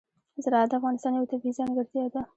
زراعت 0.43 0.67
د 0.69 0.73
افغانستان 0.79 1.11
یوه 1.15 1.29
طبیعي 1.31 1.57
ځانګړتیا 1.59 2.05
ده. 2.13 2.21